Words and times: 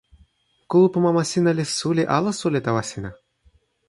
kulupu 0.69 0.99
mama 1.05 1.21
sina 1.31 1.51
li 1.57 1.65
suli 1.77 2.03
ala 2.17 2.31
suli 2.39 2.59
tawa 2.65 2.81
sina? 2.89 3.09